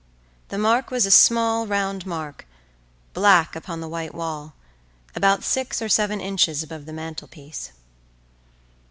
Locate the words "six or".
5.43-5.89